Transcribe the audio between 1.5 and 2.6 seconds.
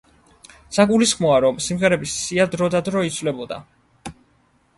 სიმღერების სია